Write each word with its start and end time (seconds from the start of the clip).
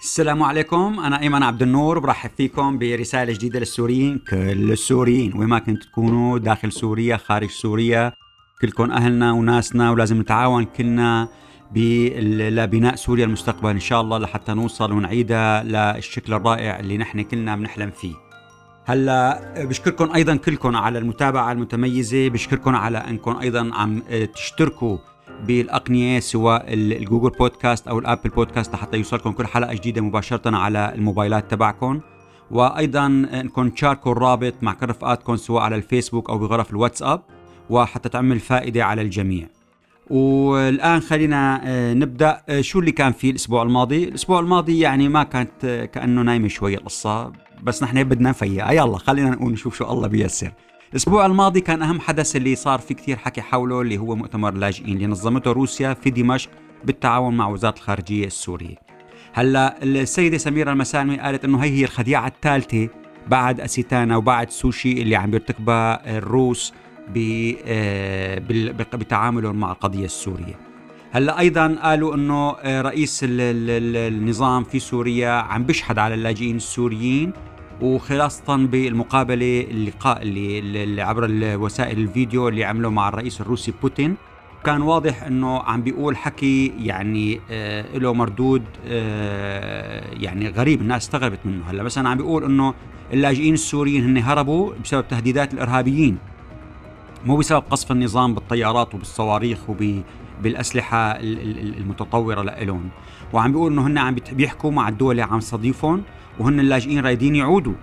السلام 0.00 0.42
عليكم. 0.42 1.00
أنا 1.00 1.20
أيمن 1.20 1.42
عبد 1.42 1.62
النور 1.62 1.98
برحب 1.98 2.30
فيكم 2.36 2.78
برسالة 2.78 3.32
جديدة 3.32 3.58
للسوريين. 3.58 4.18
كل 4.18 4.72
السوريين 4.72 5.36
وين 5.36 5.48
ما 5.48 5.58
كنتوا 5.58 5.90
تكونوا 5.90 6.38
داخل 6.38 6.72
سوريا 6.72 7.16
خارج 7.16 7.50
سوريا 7.50 8.12
كلكم 8.60 8.90
أهلنا 8.90 9.32
وناسنا 9.32 9.90
ولازم 9.90 10.20
نتعاون 10.20 10.64
كلنا 10.64 11.28
لبناء 11.76 12.94
سوريا 12.94 13.24
المستقبل. 13.24 13.70
إن 13.70 13.80
شاء 13.80 14.00
الله 14.00 14.18
لحتى 14.18 14.54
نوصل 14.54 14.92
ونعيدها 14.92 15.62
للشكل 15.62 16.34
الرائع 16.34 16.80
اللي 16.80 16.98
نحن 16.98 17.22
كلنا 17.22 17.56
بنحلم 17.56 17.90
فيه. 17.90 18.14
هلا 18.84 19.40
بشكركم 19.64 20.12
أيضا 20.14 20.36
كلكم 20.36 20.76
على 20.76 20.98
المتابعة 20.98 21.52
المتميزة. 21.52 22.28
بشكركم 22.28 22.74
على 22.74 22.98
إنكم 22.98 23.36
أيضا 23.36 23.70
عم 23.74 24.02
تشتركوا 24.34 24.98
بالأقنية 25.46 26.20
سواء 26.20 26.64
ال 26.74 26.82
Google 26.82 27.30
Podcast 27.30 27.88
أو 27.88 27.98
ال 27.98 28.03
Apple 28.03 28.30
Podcast 28.30 28.74
لحتى 28.74 28.96
يوصلكم 28.96 29.32
كل 29.32 29.46
حلقة 29.46 29.74
جديدة 29.74 30.00
مباشرة 30.00 30.56
على 30.56 30.92
الموبايلات 30.94 31.50
تبعكم. 31.50 32.00
وأيضا 32.50 33.06
انكم 33.06 33.68
تشاركوا 33.68 34.12
الرابط 34.12 34.54
مع 34.62 34.72
كل 34.72 34.88
رفقاتكم 34.88 35.36
سواء 35.36 35.62
على 35.62 35.76
الفيسبوك 35.76 36.30
أو 36.30 36.38
بغرف 36.38 36.70
الواتساب 36.70 37.22
وحتى 37.70 38.08
تعمل 38.08 38.40
فائدة 38.40 38.84
على 38.84 39.02
الجميع. 39.02 39.46
والآن 40.10 41.00
خلينا 41.00 41.60
آه، 41.64 41.94
نبدأ 41.94 42.42
آه، 42.48 42.60
شو 42.60 42.78
اللي 42.78 42.92
كان 42.92 43.12
فيه 43.12 43.30
الأسبوع 43.30 43.62
الماضي؟ 43.62 44.04
الأسبوع 44.04 44.40
الماضي 44.40 44.80
يعني 44.80 45.08
ما 45.08 45.22
كانت 45.22 45.64
آه، 45.64 45.84
كأنه 45.84 46.22
نايمة 46.22 46.48
شوي 46.48 46.74
القصة 46.74 47.32
بس 47.62 47.82
نحن 47.82 48.04
بدنا 48.04 48.30
نفيقها 48.30 48.72
يلا 48.72 48.98
خلينا 48.98 49.30
نقول 49.30 49.52
نشوف 49.52 49.76
شو 49.76 49.92
الله 49.92 50.08
بيسر 50.08 50.52
الأسبوع 50.90 51.26
الماضي 51.26 51.60
كان 51.60 51.82
أهم 51.82 52.00
حدث 52.00 52.36
اللي 52.36 52.54
صار 52.54 52.78
في 52.78 52.94
كثير 52.94 53.16
حكي 53.16 53.42
حوله 53.42 53.80
اللي 53.80 53.98
هو 53.98 54.16
مؤتمر 54.16 54.52
اللاجئين 54.52 54.96
اللي 54.96 55.06
نظمته 55.06 55.52
روسيا 55.52 55.94
في 55.94 56.10
دمشق 56.10 56.50
بالتعاون 56.84 57.36
مع 57.36 57.48
وزارة 57.48 57.74
الخارجية 57.74 58.26
السورية. 58.26 58.76
هلا 59.32 59.82
السيدة 59.82 60.38
سميرة 60.38 60.72
المسالمي 60.72 61.18
قالت 61.18 61.44
إنه 61.44 61.58
هي 61.58 61.70
هي 61.70 61.84
الخديعة 61.84 62.26
الثالثة 62.26 62.88
بعد 63.28 63.60
أسيتانا 63.60 64.16
وبعد 64.16 64.50
سوشي 64.50 65.02
اللي 65.02 65.16
عم 65.16 65.34
يرتكبها 65.34 66.18
الروس 66.18 66.72
آه، 67.16 68.38
بتعاملهم 68.94 69.56
مع 69.56 69.72
القضية 69.72 70.04
السورية. 70.04 70.58
هلا 71.12 71.38
أيضا 71.38 71.78
قالوا 71.82 72.14
إنه 72.14 72.50
رئيس 72.64 73.20
النظام 73.24 74.64
في 74.64 74.78
سوريا 74.78 75.30
عم 75.30 75.64
بيشحد 75.64 75.98
على 75.98 76.14
اللاجئين 76.14 76.56
السوريين 76.56 77.32
وخاصة 77.82 78.56
بالمقابلة 78.56 79.66
اللقاء 79.70 80.22
اللي, 80.22 80.58
اللي 80.58 81.02
عبر 81.02 81.28
وسائل 81.32 81.98
الفيديو 81.98 82.48
اللي 82.48 82.64
عمله 82.64 82.90
مع 82.90 83.08
الرئيس 83.08 83.40
الروسي 83.40 83.72
بوتين. 83.82 84.16
كان 84.64 84.82
واضح 84.82 85.22
إنه 85.22 85.58
عم 85.58 85.82
بيقول 85.82 86.16
حكي 86.16 86.72
يعني 86.78 87.40
آه 87.50 87.98
له 87.98 88.12
مردود 88.14 88.64
آه 88.86 90.04
يعني 90.12 90.48
غريب 90.48 90.80
الناس 90.80 91.02
استغربت 91.02 91.38
منه. 91.44 91.70
هلأ 91.70 91.82
مثلا 91.82 92.08
عم 92.08 92.16
بيقول 92.16 92.44
إنه 92.44 92.74
اللاجئين 93.12 93.54
السوريين 93.54 94.04
هن 94.04 94.18
هربوا 94.18 94.72
بسبب 94.84 95.08
تهديدات 95.08 95.54
الإرهابيين. 95.54 96.18
مو 97.26 97.36
بسبب 97.36 97.62
قصف 97.70 97.92
النظام 97.92 98.34
بالطيارات 98.34 98.94
وبالصواريخ 98.94 99.58
وبالاسلحه 99.68 101.16
المتطورة 101.20 102.42
لهم 102.42 102.88
وعم 103.32 103.52
بيقول 103.52 103.72
إنه 103.72 103.86
هن 103.86 103.98
عم 103.98 104.16
بيحكوا 104.32 104.70
مع 104.70 104.88
الدول 104.88 105.10
اللي 105.10 105.22
عم 105.22 105.38
تستضيفهم 105.38 106.02
وهن 106.40 106.60
اللاجئين 106.60 107.00
رايدين 107.00 107.36
يعودوا. 107.36 107.74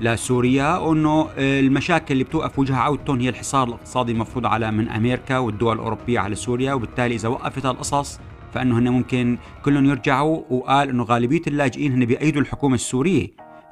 لسوريا 0.00 0.76
وإنه 0.76 1.28
المشاكل 1.38 2.12
اللي 2.12 2.24
بتوقف 2.24 2.58
وجه 2.58 2.76
عودتهم 2.76 3.20
هي 3.20 3.28
الحصار 3.28 3.68
الاقتصادي 3.68 4.12
المفروض 4.12 4.46
على 4.46 4.70
من 4.70 4.88
أمريكا 4.88 5.38
والدول 5.38 5.74
الأوروبية 5.76 6.20
على 6.20 6.34
سوريا 6.34 6.74
وبالتالي 6.74 7.14
إذا 7.14 7.28
وقفت 7.28 7.66
القصص 7.66 8.20
فإنه 8.52 8.78
هن 8.78 8.88
ممكن 8.88 9.38
كلهم 9.64 9.84
يرجعوا 9.84 10.42
وقال 10.50 10.88
إنه 10.88 11.02
غالبية 11.02 11.42
اللاجئين 11.46 11.92
هن 11.92 12.04
بيأيدوا 12.04 12.42
الحكومة 12.42 12.74
السورية. 12.74 13.28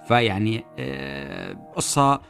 فيعني 0.08 0.64
آه، 0.78 1.72
قصة 1.76 2.20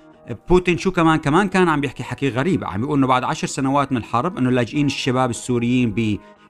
بوتين 0.49 0.79
شو 0.79 0.91
كمان 0.91 1.19
كمان 1.19 1.49
كان 1.49 1.69
عم 1.69 1.81
بيحكي 1.81 2.03
حكي 2.03 2.29
غريب 2.29 2.65
عم 2.65 2.81
بيقول 2.81 2.99
إنه 2.99 3.07
بعد 3.07 3.25
عشر 3.25 3.47
سنوات 3.47 3.93
من 3.93 3.99
الحرب 3.99 4.39
إنه 4.39 4.49
اللاجئين 4.49 4.87
الشباب 4.87 5.31
السوريين 5.31 5.93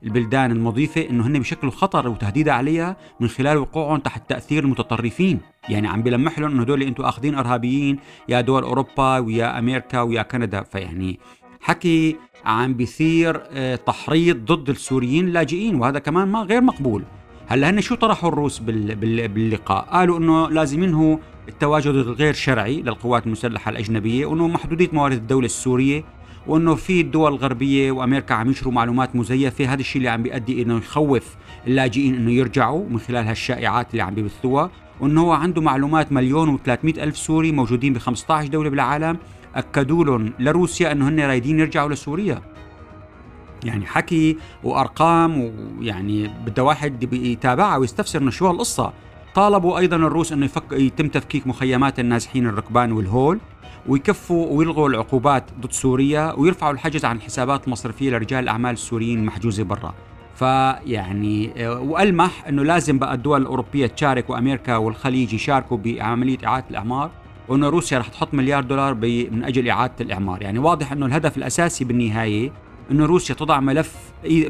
بالبلدان 0.02 0.50
المضيفة 0.50 1.08
إنه 1.10 1.26
هن 1.26 1.38
بشكل 1.38 1.70
خطر 1.70 2.08
وتهديد 2.08 2.48
عليها 2.48 2.96
من 3.20 3.28
خلال 3.28 3.58
وقوعهم 3.58 3.98
تحت 3.98 4.30
تأثير 4.30 4.64
المتطرفين. 4.64 5.40
يعني 5.68 5.88
عم 5.88 6.02
بيلمح 6.02 6.38
لهم 6.38 6.50
إنه 6.50 6.62
هدول 6.62 6.82
أنتم 6.82 7.04
آخذين 7.04 7.34
إرهابيين 7.34 7.98
يا 8.28 8.40
دول 8.40 8.62
أوروبا 8.62 9.18
ويا 9.18 9.58
أمريكا 9.58 10.00
ويا 10.00 10.22
كندا. 10.22 10.62
فيعني 10.62 11.18
حكي 11.60 12.16
عم 12.44 12.74
بيثير 12.74 13.42
آه، 13.50 13.76
تحريض 13.76 14.52
ضد 14.52 14.70
السوريين 14.70 15.28
اللاجئين 15.28 15.74
وهذا 15.74 15.98
كمان 15.98 16.28
ما 16.28 16.42
غير 16.42 16.60
مقبول. 16.60 17.04
هلأ 17.46 17.70
هن 17.70 17.80
شو 17.80 17.94
طرحوا 17.94 18.28
الروس 18.28 18.58
باللقاء؟ 18.58 19.84
قالوا 19.84 20.18
إنه 20.18 20.48
لازم 20.48 20.82
ينهوا 20.82 21.16
التواجد 21.48 21.94
الغير 21.94 22.34
شرعي 22.34 22.82
للقوات 22.82 23.26
المسلحة 23.26 23.70
الأجنبية 23.70 24.26
وإنه 24.26 24.48
محدودية 24.48 24.88
موارد 24.92 25.16
الدولة 25.16 25.46
السورية. 25.46 26.04
وأنه 26.46 26.74
في 26.74 27.00
الدول 27.00 27.32
الغربيه 27.32 27.92
وأمريكا 27.92 28.34
عم 28.34 28.46
ينشروا 28.46 28.72
معلومات 28.72 29.16
مزيفة. 29.16 29.64
هذا 29.64 29.80
الشيء 29.80 29.96
اللي 29.98 30.08
عم 30.08 30.22
بيؤدي 30.22 30.62
إنه 30.62 30.76
يخوف 30.76 31.36
اللاجئين 31.66 32.14
إنه 32.14 32.32
يرجعوا 32.32 32.88
من 32.88 32.98
خلال 32.98 33.26
هالشائعات 33.26 33.90
اللي 33.90 34.02
عم 34.02 34.14
بيبثوها. 34.14 34.70
وأنه 35.00 35.20
هو 35.20 35.32
عنده 35.32 35.62
معلومات 35.62 36.12
مليون 36.12 36.58
و300 36.58 36.68
ألف 36.84 37.16
سوري 37.16 37.52
موجودين 37.52 37.92
ب 37.92 37.98
15 37.98 38.48
دولة 38.48 38.70
بالعالم. 38.70 39.18
أكدوا 39.54 40.04
لهم 40.04 40.32
لروسيا 40.38 40.92
إنه 40.92 41.08
هن 41.08 41.20
رايدين 41.20 41.60
يرجعوا 41.60 41.88
لسوريا. 41.88 42.42
يعني 43.64 43.86
حكي 43.86 44.36
وأرقام 44.64 45.52
ويعني 45.78 46.30
بده 46.46 46.64
واحد 46.64 47.12
يتابعها 47.12 47.76
ويستفسر 47.76 48.22
إنه 48.22 48.30
شو 48.30 48.46
هالقصة. 48.46 48.92
طالبوا 49.34 49.78
أيضا 49.78 49.96
الروس 49.96 50.32
إنه 50.32 50.44
يفك 50.44 50.72
يتم 50.72 51.08
تفكيك 51.08 51.46
مخيمات 51.46 52.00
النازحين 52.00 52.46
الركبان 52.46 52.92
والهول. 52.92 53.38
ويكفوا 53.88 54.46
ويلغوا 54.58 54.88
العقوبات 54.88 55.44
ضد 55.60 55.72
سوريا 55.72 56.32
ويرفعوا 56.32 56.72
الحجز 56.72 57.04
عن 57.04 57.16
الحسابات 57.16 57.66
المصرفيه 57.66 58.10
لرجال 58.10 58.44
الأعمال 58.44 58.72
السوريين 58.72 59.18
المحجوزه 59.18 59.64
برا. 59.64 59.94
فيعني 60.34 61.52
وألمح 61.66 62.48
إنه 62.48 62.62
لازم 62.62 62.98
بقى 62.98 63.14
الدول 63.14 63.42
الأوروبية 63.42 63.86
تشارك 63.86 64.30
وأمريكا 64.30 64.76
والخليج 64.76 65.32
يشاركوا 65.34 65.76
بعملية 65.76 66.38
إعادة 66.46 66.64
الإعمار 66.70 67.10
وإنه 67.48 67.68
روسيا 67.68 67.98
رح 67.98 68.08
تحط 68.08 68.34
مليار 68.34 68.62
دولار 68.62 68.94
من 69.30 69.44
أجل 69.44 69.68
إعادة 69.68 69.94
الإعمار، 70.00 70.42
يعني 70.42 70.58
واضح 70.58 70.92
إنه 70.92 71.06
الهدف 71.06 71.36
الأساسي 71.36 71.84
بالنهاية 71.84 72.52
إنه 72.90 73.06
روسيا 73.06 73.34
تضع 73.34 73.60
ملف 73.60 73.96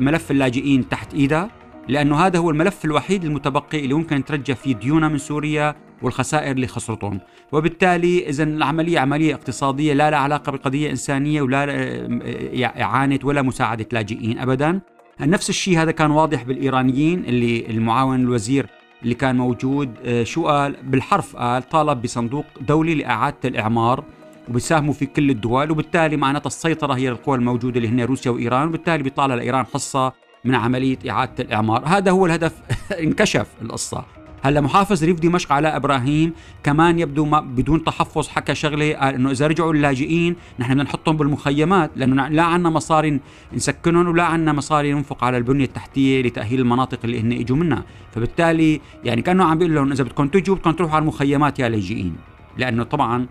ملف 0.01 0.31
اللاجئين 0.31 0.89
تحت 0.89 1.15
إيدها 1.15 1.51
لأنه 1.89 2.17
هذا 2.27 2.39
هو 2.39 2.51
الملف 2.51 2.85
الوحيد 2.85 3.25
المتبقي 3.25 3.81
اللي 3.81 3.95
ممكن 3.95 4.25
ترجع 4.25 4.55
فيه 4.55 4.75
ديونها 4.75 5.09
من 5.09 5.19
سوريا 5.19 5.75
والخسائر 6.03 6.50
اللي 6.50 6.66
خسرتهم. 6.66 7.21
وبالتالي 7.53 8.28
اذا 8.28 8.44
العملية 8.44 8.99
عملية 8.99 9.34
اقتصادية 9.34 9.93
لا 9.93 10.11
لها 10.11 10.19
علاقة 10.19 10.53
بقضية 10.53 10.91
إنسانية 10.91 11.43
ولا 11.43 11.66
آه، 11.71 12.83
إعانة 12.83 13.19
ولا 13.25 13.43
مساعدة 13.43 13.87
لاجئين 13.93 14.39
ابدا. 14.39 14.81
نفس 15.21 15.50
الشيء 15.50 15.78
هذا 15.78 15.91
كان 15.91 16.10
واضح 16.10 16.43
بالإيرانيين 16.43 17.25
اللي 17.25 17.71
المعاون 17.71 18.21
الوزير 18.21 18.66
اللي 19.03 19.15
كان 19.15 19.37
موجود 19.37 19.94
آه، 20.05 20.25
شو 20.25 20.47
قال؟ 20.47 20.77
بالحرف 20.83 21.37
قال 21.37 21.69
طالب 21.69 22.03
بصندوق 22.03 22.44
دولي 22.60 22.94
لإعادة 22.94 23.37
الإعمار 23.44 24.05
وبيساهموا 24.49 24.94
في 24.94 25.06
كل 25.06 25.31
الدول 25.31 25.71
وبالتالي 25.71 26.16
معناتها 26.16 26.47
السيطرة 26.47 26.93
هي 26.93 27.09
القوى 27.09 27.37
الموجودة 27.37 27.77
اللي 27.77 27.89
هن 27.89 28.00
روسيا 28.00 28.31
وإيران 28.31 28.69
وبالتالي 28.69 29.03
بيطالع 29.03 29.34
لإيران 29.34 29.66
حصة 29.66 30.12
من 30.44 30.55
عملية 30.55 30.99
إعادة 31.10 31.44
الإعمار. 31.44 31.83
هذا 31.87 32.10
هو 32.10 32.27
الهدف. 32.27 32.53
انكشف 33.05 33.47
القصة. 33.62 34.20
هلا 34.43 34.61
محافظ 34.61 35.05
ريف 35.05 35.21
دمشق 35.21 35.53
علاء 35.53 35.77
إبراهيم 35.77 36.33
كمان 36.62 36.99
يبدو 36.99 37.25
ما 37.25 37.41
بدون 37.41 37.84
تحفظ 37.84 38.28
حكى 38.28 38.55
شغلة 38.55 38.95
قال 38.95 39.15
إنه 39.15 39.31
إذا 39.31 39.47
رجعوا 39.47 39.73
اللاجئين 39.73 40.37
نحن 40.59 40.81
بدنا 40.81 40.83
نحطهم 40.83 41.17
بالمخيمات 41.17 41.91
لأنه 41.97 42.28
لا 42.28 42.43
عندنا 42.43 42.71
مصاري 42.71 43.21
نسكنهم 43.53 44.09
ولا 44.09 44.23
عندنا 44.23 44.53
مصاري 44.53 44.93
ننفق 44.93 45.25
على 45.25 45.37
البنية 45.37 45.65
التحتية 45.65 46.23
لتأهيل 46.23 46.61
المناطق 46.61 46.99
اللي 47.05 47.21
هن 47.21 47.33
إجوا 47.33 47.56
منها. 47.56 47.84
فبالتالي 48.15 48.81
يعني 49.04 49.22
كأنه 49.22 49.45
عم 49.45 49.59
بيقول 49.59 49.75
لهم 49.75 49.92
إذا 49.92 50.04
بدكم 50.04 50.28
تجوا 50.28 50.57
بدكم 50.57 50.71
تروحوا 50.71 50.97
على 50.97 51.03
المخيمات 51.03 51.59
يا 51.59 51.69
لاجئين. 51.69 52.16
لأنه 52.59 52.83
طبعا 52.83 53.27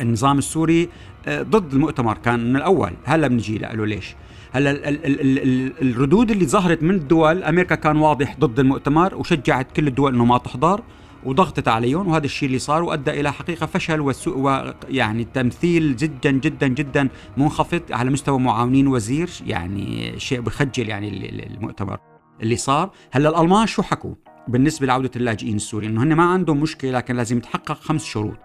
النظام 0.00 0.38
السوري 0.38 0.88
آه، 1.26 1.42
ضد 1.42 1.72
المؤتمر 1.72 2.18
كان 2.18 2.50
من 2.50 2.56
الأول 2.56 2.92
هلا 3.04 3.28
بنجي 3.28 3.58
له 3.58 3.86
ليش. 3.86 4.14
هلا 4.52 4.70
ال 4.70 4.86
ال 4.86 5.20
ال 5.20 5.38
ال 5.38 5.72
الردود 5.82 6.30
اللي 6.30 6.46
ظهرت 6.46 6.82
من 6.82 6.94
الدول 6.94 7.42
أمريكا 7.42 7.74
كان 7.74 7.96
واضح 7.96 8.36
ضد 8.38 8.58
المؤتمر 8.58 9.14
وشجعت 9.14 9.72
كل 9.72 9.86
الدول 9.86 10.14
إنه 10.14 10.24
ما 10.24 10.38
تحضر 10.38 10.82
وضغطت 11.24 11.68
عليهم 11.68 12.08
وهذا 12.08 12.24
الشيء 12.24 12.46
اللي 12.46 12.58
صار 12.58 12.82
وأدى 12.82 13.10
إلى 13.10 13.32
حقيقة 13.32 13.66
فشل 13.66 14.00
وسوء 14.00 14.38
ويعني 14.38 15.24
تمثيل 15.24 15.96
جدا 15.96 16.30
جدا 16.30 16.66
جدا 16.66 17.08
منخفض 17.36 17.82
على 17.90 18.10
مستوى 18.10 18.38
معاونين 18.38 18.86
وزير 18.86 19.30
يعني 19.46 20.12
شيء 20.20 20.40
بخجل 20.40 20.88
يعني 20.88 21.28
المؤتمر 21.46 21.98
اللي 22.42 22.56
صار. 22.56 22.90
هلا 23.10 23.28
الألمان 23.28 23.66
شو 23.66 23.82
حكوا 23.82 24.14
بالنسبة 24.48 24.86
لعودة 24.86 25.10
اللاجئين 25.16 25.56
السوريين؟ 25.56 25.92
إنه 25.92 26.02
هن 26.02 26.14
ما 26.14 26.24
عندهم 26.24 26.60
مشكلة 26.60 26.90
لكن 26.90 27.16
لازم 27.16 27.36
يتحقق 27.36 27.80
خمس 27.80 28.04
شروط. 28.04 28.36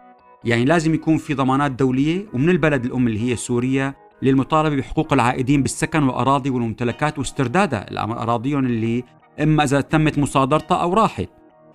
يعني 0.44 0.66
لازم 0.66 0.94
يكون 0.94 1.18
في 1.18 1.34
ضمانات 1.34 1.72
دولية 1.72 2.26
ومن 2.34 2.50
البلد 2.50 2.86
الأم 2.86 3.08
اللي 3.08 3.32
هي 3.32 3.36
سوريا 3.36 3.96
للمطالبة 4.24 4.76
بحقوق 4.76 5.14
العائدين 5.14 5.62
بالسكن 5.62 6.04
والأراضي 6.04 6.50
والممتلكات 6.50 7.20
واستردادها 7.20 7.86
اراضيهم 8.00 8.66
اللي 8.66 9.04
إما 9.44 9.64
إذا 9.64 9.82
تمت 9.82 10.20
مصادرتها 10.20 10.78
أو 10.78 10.94
راحت. 10.94 11.30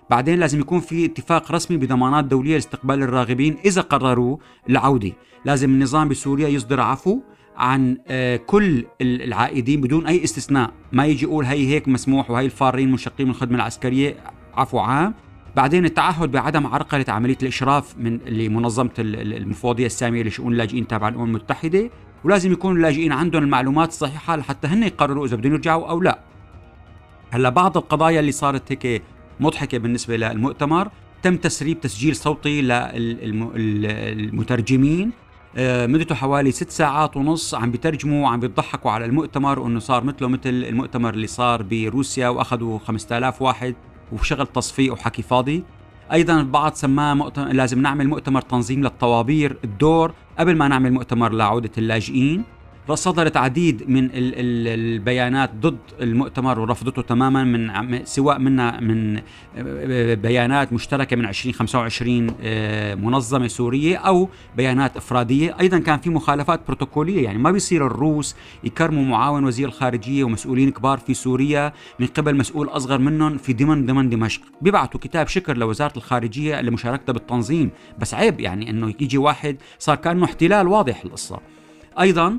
بعدين 0.09 0.39
لازم 0.39 0.59
يكون 0.59 0.79
في 0.79 1.05
اتفاق 1.05 1.51
رسمي 1.51 1.77
بضمانات 1.77 2.25
دولية 2.25 2.53
لاستقبال 2.53 3.03
الراغبين 3.03 3.57
إذا 3.65 3.81
قرروا 3.81 4.37
العودة. 4.69 5.11
لازم 5.45 5.69
النظام 5.69 6.09
بسوريا 6.09 6.47
يصدر 6.47 6.81
عفو 6.81 7.19
عن 7.57 7.97
آه، 8.07 8.35
كل 8.35 8.85
العائدين 9.01 9.81
بدون 9.81 10.07
أي 10.07 10.23
استثناء. 10.23 10.71
ما 10.91 11.05
يجي 11.05 11.25
يقول 11.25 11.45
هي 11.45 11.67
هيك 11.67 11.87
مسموح 11.87 12.31
وهي 12.31 12.45
الفارين 12.45 12.91
منشقين 12.91 13.27
من 13.27 13.33
الخدمة 13.33 13.55
العسكرية 13.55 14.17
عفو 14.53 14.79
عام. 14.79 15.13
بعدين 15.55 15.85
التعهد 15.85 16.31
بعدم 16.31 16.67
عرقلة 16.67 17.05
عملية 17.07 17.37
الإشراف 17.41 17.97
من 17.97 18.17
لمنظمة 18.17 18.91
المفوضية 18.99 19.85
السامية 19.85 20.23
لشؤون 20.23 20.51
اللاجئين 20.51 20.87
تابعة 20.87 21.09
الأمم 21.09 21.25
المتحدة. 21.25 21.89
ولازم 22.23 22.51
يكون 22.51 22.75
اللاجئين 22.77 23.11
عندهم 23.11 23.43
المعلومات 23.43 23.89
الصحيحة 23.89 24.35
لحتى 24.35 24.67
هن 24.67 24.83
يقرروا 24.83 25.25
إذا 25.25 25.35
بدهم 25.35 25.53
يرجعوا 25.53 25.89
أو 25.89 26.01
لا. 26.01 26.19
هلأ 27.31 27.49
بعض 27.49 27.77
القضايا 27.77 28.19
اللي 28.19 28.31
صارت 28.31 28.71
هيك 28.71 29.03
مضحكة 29.39 29.77
بالنسبة 29.77 30.17
للمؤتمر 30.17 30.89
تم 31.23 31.37
تسريب 31.37 31.81
تسجيل 31.81 32.15
صوتي 32.15 32.61
للمترجمين. 33.55 35.11
آه، 35.57 35.87
مدته 35.87 36.15
حوالي 36.15 36.51
ست 36.51 36.69
ساعات 36.69 37.17
ونص 37.17 37.55
عم 37.55 37.71
بيترجموا 37.71 38.23
وعم 38.23 38.39
بيضحكوا 38.39 38.91
على 38.91 39.05
المؤتمر 39.05 39.59
وإنه 39.59 39.79
صار 39.79 40.03
مثله 40.03 40.27
مثل 40.27 40.49
المؤتمر 40.49 41.13
اللي 41.13 41.27
صار 41.27 41.63
بروسيا 41.63 42.29
وأخذوا 42.29 42.79
5000 42.79 43.41
واحد 43.41 43.75
وشغل 44.11 44.47
تصفيق 44.47 44.93
وحكي 44.93 45.21
فاضي. 45.21 45.63
أيضا 46.11 46.39
البعض 46.39 46.73
سماه 46.73 47.13
مؤتمر 47.13 47.53
لازم 47.53 47.81
نعمل 47.81 48.07
مؤتمر 48.07 48.41
تنظيم 48.41 48.83
للطوابير 48.83 49.57
الدور 49.63 50.13
قبل 50.39 50.55
ما 50.55 50.67
نعمل 50.67 50.93
مؤتمر 50.93 51.31
لعودة 51.31 51.71
اللاجئين. 51.77 52.43
صدرت 52.95 53.37
عديد 53.37 53.89
من 53.89 54.09
البيانات 54.13 55.51
ضد 55.55 55.77
المؤتمر 56.01 56.59
ورفضته 56.59 57.01
تماما 57.01 57.43
من 57.43 58.05
سواء 58.05 58.39
منا 58.39 58.79
من 58.79 59.21
بيانات 60.15 60.73
مشتركة 60.73 61.15
من 61.15 61.25
2025 61.25 62.27
آه، 62.41 62.95
منظمة 62.95 63.47
سورية 63.47 63.97
أو 63.97 64.29
بيانات 64.57 64.97
إفرادية، 64.97 65.55
أيضا 65.59 65.79
كان 65.79 65.99
في 65.99 66.09
مخالفات 66.09 66.61
بروتوكولية 66.67 67.23
يعني 67.23 67.37
ما 67.37 67.51
بيصير 67.51 67.87
الروس 67.87 68.35
يكرموا 68.63 69.03
معاون 69.03 69.43
وزير 69.45 69.67
الخارجية 69.67 70.23
ومسؤولين 70.23 70.71
كبار 70.71 70.97
في 70.97 71.13
سوريا 71.13 71.73
من 71.99 72.07
قبل 72.07 72.35
مسؤول 72.35 72.69
أصغر 72.69 72.97
منهم 72.97 73.37
في 73.37 73.53
ضمن 73.53 73.85
ضمن 73.85 74.09
دمشق، 74.09 74.41
بيبعثوا 74.61 74.99
كتاب 74.99 75.27
شكر 75.27 75.57
لوزارة 75.57 75.97
الخارجية 75.97 76.61
لمشاركتها 76.61 77.13
بالتنظيم، 77.13 77.71
بس 77.99 78.13
عيب 78.13 78.39
يعني 78.39 78.69
إنه 78.69 78.89
يجي 78.89 79.17
واحد 79.17 79.57
صار 79.79 79.95
كأنه 79.95 80.25
احتلال 80.25 80.67
واضح 80.67 81.01
القصة. 81.05 81.39
أيضا 81.99 82.37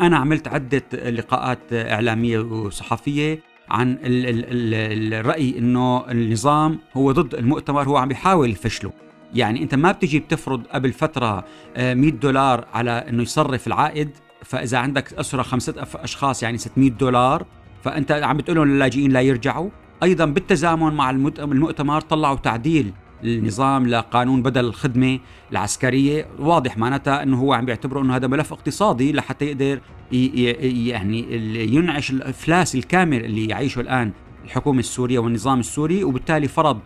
أنا 0.00 0.16
عملت 0.16 0.48
عدة 0.48 1.10
لقاءات 1.10 1.58
إعلامية 1.72 2.38
وصحفية 2.38 3.40
عن 3.70 3.92
ال 3.92 4.26
ال 4.26 4.44
ال 4.74 5.14
الرأي 5.14 5.58
أنه 5.58 6.10
النظام 6.10 6.78
هو 6.96 7.12
ضد 7.12 7.34
المؤتمر 7.34 7.88
هو 7.88 7.96
عم 7.96 8.08
بيحاول 8.08 8.50
يفشله. 8.50 8.92
يعني 9.34 9.62
أنت 9.62 9.74
ما 9.74 9.92
بتجي 9.92 10.18
بتفرض 10.18 10.66
قبل 10.66 10.92
فترة 10.92 11.44
100 11.76 12.12
آه، 12.12 12.16
دولار 12.16 12.66
على 12.74 12.90
أنه 12.90 13.22
يصرف 13.22 13.66
العائد 13.66 14.10
فإذا 14.44 14.78
عندك 14.78 15.12
أسرة 15.12 15.42
خمسة 15.42 15.74
أشخاص 15.94 16.42
يعني 16.42 16.58
600 16.58 16.90
دولار 16.90 17.46
فأنت 17.82 18.12
عم 18.12 18.36
بتقول 18.36 18.56
لهم 18.56 18.68
للاجئين 18.68 19.12
لا 19.12 19.20
يرجعوا. 19.20 19.70
أيضا 20.02 20.24
بالتزامن 20.24 20.92
مع 20.94 21.10
المؤتمر 21.10 22.00
طلعوا 22.00 22.36
تعديل 22.36 22.92
النظام 23.24 23.86
لقانون 23.86 24.42
بدل 24.42 24.64
الخدمة 24.64 25.18
العسكرية. 25.52 26.26
واضح 26.38 26.78
معناتها 26.78 27.22
أنه 27.22 27.40
هو 27.40 27.52
عم 27.52 27.64
بيعتبره 27.64 28.00
أنه 28.02 28.16
هذا 28.16 28.26
ملف 28.26 28.52
اقتصادي 28.52 29.12
لحتى 29.12 29.44
يقدر 29.44 29.80
يعني 30.12 31.26
ينعش 31.74 32.10
الإفلاس 32.10 32.74
الكامل 32.74 33.24
اللي 33.24 33.48
يعيشه 33.48 33.80
الآن 33.80 34.12
الحكومة 34.44 34.78
السورية 34.78 35.18
والنظام 35.18 35.60
السوري. 35.60 36.04
وبالتالي 36.04 36.48
فرض 36.48 36.78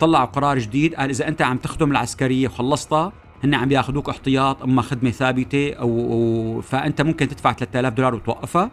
طلعوا 0.00 0.24
قرار 0.24 0.58
جديد 0.58 0.94
قال 0.94 1.10
إذا 1.10 1.28
أنت 1.28 1.42
عم 1.42 1.56
تخدم 1.56 1.90
العسكرية 1.90 2.48
وخلصتها 2.48 3.12
هن 3.44 3.54
عم 3.54 3.68
بياخذوك 3.68 4.08
احتياط 4.08 4.62
أما 4.62 4.82
خدمة 4.82 5.10
ثابتة 5.10 5.72
أو 5.72 6.60
فأنت 6.60 7.02
ممكن 7.02 7.28
تدفع 7.28 7.52
3000 7.52 7.92
دولار 7.94 8.14
وتوقفها. 8.14 8.70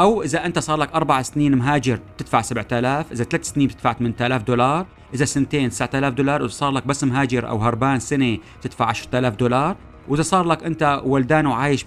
أو 0.00 0.22
إذا 0.22 0.46
أنت 0.46 0.58
صار 0.58 0.76
لك 0.76 0.94
أربع 0.94 1.22
سنين 1.22 1.58
مهاجر 1.58 1.98
تدفع 2.18 2.40
7000 2.40 3.12
إذا 3.12 3.24
ثلاث 3.24 3.44
سنين 3.44 3.68
بتدفع 3.68 3.92
8000 3.92 4.42
دولار 4.42 4.86
إذا 5.14 5.24
سنتين 5.24 5.70
9000 5.70 6.14
دولار 6.14 6.42
وإذا 6.42 6.52
صار 6.52 6.70
لك 6.70 6.86
بس 6.86 7.04
مهاجر 7.04 7.48
أو 7.48 7.58
هربان 7.58 8.00
سنة 8.00 8.38
تدفع 8.62 8.84
10000 8.84 9.36
دولار. 9.36 9.76
وإذا 10.08 10.22
صار 10.22 10.44
لك 10.44 10.64
أنت 10.64 11.02
ولدان 11.04 11.46
وعايش 11.46 11.84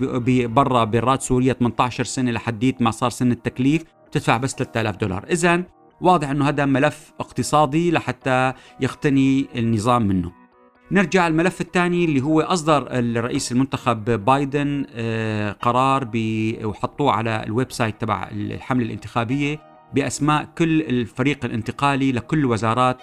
برا 0.48 0.84
برات 0.84 1.22
سوريا 1.22 1.54
18 1.54 2.04
سنة 2.04 2.32
لحديت 2.32 2.82
ما 2.82 2.92
صار 2.92 3.10
سن 3.10 3.32
التكليف 3.32 3.84
تدفع 4.12 4.38
بس 4.38 4.56
3000 4.56 4.96
دولار. 4.96 5.26
اذا 5.30 5.64
واضح 6.02 6.30
إنه 6.30 6.48
هذا 6.48 6.66
ملف 6.66 7.14
اقتصادي 7.20 7.92
لحتى 7.92 8.54
يقتني 8.80 9.48
النظام 9.56 10.08
منه. 10.08 10.32
نرجع 10.92 11.28
الملف 11.28 11.62
الثاني 11.62 12.06
اللي 12.06 12.22
هو 12.22 12.42
أصدر 12.42 12.88
الرئيس 12.92 13.52
المنتخب 13.52 14.26
بايدن 14.26 14.86
آه، 14.96 15.52
قرار 15.52 16.10
وحطوه 16.64 17.12
على 17.12 17.44
ال 17.44 17.72
website 17.72 18.02
تبع 18.02 18.30
الحملة 18.32 18.86
الانتخابية 18.86 19.60
بأسماء 19.94 20.48
كل 20.58 20.82
الفريق 20.82 21.46
الانتقالي 21.46 22.12
لكل 22.12 22.46
وزارات 22.46 22.98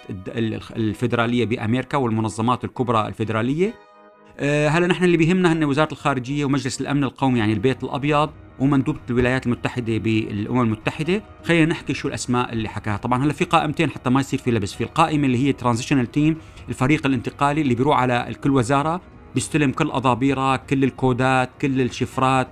الفيدرالية 0.75 1.45
بأمريكا 1.45 1.97
والمنظمات 1.97 2.63
الكبرى 2.63 3.07
الفيدرالية. 3.07 3.67
آه، 3.67 3.94
هلا 4.39 4.87
نحن 4.87 5.03
اللي 5.03 5.17
بيهمنا 5.17 5.53
هن 5.53 5.63
وزارة 5.63 5.91
الخارجية 5.91 6.45
ومجلس 6.45 6.81
الأمن 6.81 7.03
القومي 7.03 7.39
يعني 7.39 7.53
البيت 7.53 7.83
الأبيض 7.83 8.29
ومندوبة 8.59 8.99
الولايات 9.09 9.45
المتحدة 9.45 9.97
بالأمم 9.97 10.61
المتحدة. 10.61 11.23
خلينا 11.43 11.65
نحكي 11.65 11.93
شو 11.93 12.07
الأسماء 12.07 12.53
اللي 12.53 12.69
حكاها. 12.69 12.97
طبعا 12.97 13.23
هلا 13.23 13.33
في 13.33 13.45
قائمتين 13.45 13.89
حتى 13.89 14.09
ما 14.09 14.19
يصير 14.19 14.39
في 14.39 14.51
لبس. 14.51 14.73
في 14.73 14.83
القائمة 14.83 15.25
اللي 15.25 15.37
هي 15.37 15.53
transitional 15.53 16.11
team 16.11 16.37
الفريق 16.69 17.05
الانتقالي 17.05 17.61
اللي 17.61 17.75
بيروح 17.75 17.97
على 17.97 18.35
كل 18.43 18.51
وزارة 18.51 19.01
بيستلم 19.35 19.71
كل 19.71 19.91
أضابيرها 19.91 20.55
كل 20.55 20.83
الكودات 20.83 21.49
كل 21.61 21.81
الشفرات 21.81 22.47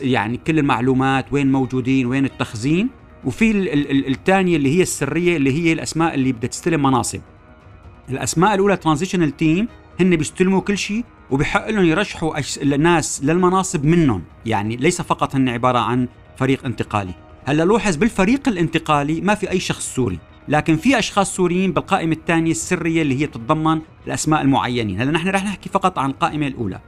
يعني 0.00 0.36
كل 0.36 0.58
المعلومات 0.58 1.32
وين 1.32 1.52
موجودين 1.52 2.06
وين 2.06 2.24
التخزين. 2.24 2.88
وفي 3.24 3.72
الثانية 4.08 4.56
اللي 4.56 4.76
هي 4.76 4.82
السرية 4.82 5.36
اللي 5.36 5.52
هي 5.52 5.72
الأسماء 5.72 6.14
اللي 6.14 6.32
بدها 6.32 6.48
تستلم 6.50 6.82
مناصب. 6.82 7.20
الأسماء 8.10 8.54
الأولى 8.54 8.76
transitional 8.76 9.36
team 9.36 9.68
هن 10.00 10.16
بيستلموا 10.16 10.60
كل 10.60 10.78
شيء 10.78 11.04
وبحق 11.30 11.70
لهم 11.70 11.84
يرشحوا 11.84 12.38
الناس 12.62 13.24
للمناصب 13.24 13.84
منهم. 13.84 14.22
يعني 14.46 14.76
ليس 14.76 15.02
فقط 15.02 15.36
هن 15.36 15.48
عبارة 15.48 15.78
عن 15.78 16.08
فريق 16.36 16.64
انتقالي. 16.64 17.14
هلا 17.44 17.62
لوحظ 17.62 17.96
بالفريق 17.96 18.48
الانتقالي 18.48 19.20
ما 19.20 19.34
في 19.34 19.50
أي 19.50 19.60
شخص 19.60 19.94
سوري 19.94 20.18
لكن 20.48 20.76
في 20.76 20.98
أشخاص 20.98 21.36
سوريين 21.36 21.72
بالقائمة 21.72 22.12
الثانية 22.12 22.50
السرية 22.50 23.02
اللي 23.02 23.20
هي 23.20 23.26
بتتضمن 23.26 23.80
الأسماء 24.06 24.42
المعينين. 24.42 25.00
هلا 25.00 25.10
نحن 25.10 25.28
رح 25.28 25.44
نحكي 25.44 25.68
فقط 25.68 25.98
عن 25.98 26.10
القائمة 26.10 26.46
الأولى. 26.46 26.80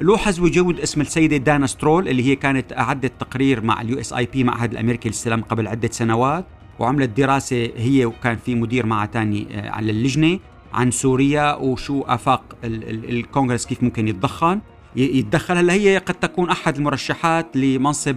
لوحظ 0.00 0.40
وجود 0.40 0.80
اسم 0.80 1.00
السيدة 1.00 1.36
دانا 1.36 1.66
سترول 1.66 2.08
اللي 2.08 2.22
هي 2.22 2.36
كانت 2.36 2.72
أعدت 2.72 3.12
تقرير 3.20 3.60
مع 3.60 3.80
ال 3.80 4.00
USIP 4.00 4.44
معهد 4.44 4.72
الأمريكي 4.72 5.08
للسلام 5.08 5.42
قبل 5.42 5.68
عدة 5.68 5.88
سنوات 5.92 6.44
وعملت 6.78 7.10
دراسة 7.10 7.70
هي 7.76 8.04
وكان 8.04 8.36
في 8.36 8.54
مدير 8.54 8.86
معها 8.86 9.06
ثاني 9.06 9.46
آه، 9.52 9.70
على 9.70 9.90
اللجنة. 9.92 10.38
عن 10.74 10.90
سوريا 10.90 11.54
وشو 11.54 12.02
آفاق 12.02 12.56
الكونغرس 12.64 13.66
كيف 13.66 13.82
ممكن 13.82 14.08
يتدخل 14.08 14.60
يتدخل. 14.96 15.56
هلا 15.56 15.72
هي 15.72 15.98
قد 15.98 16.14
تكون 16.14 16.50
أحد 16.50 16.76
المرشحات 16.76 17.56
لمنصب 17.56 18.16